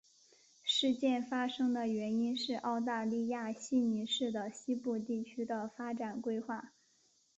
[0.63, 6.73] 事件发生的原因是澳大利亚悉尼市的西部地区的发展规划。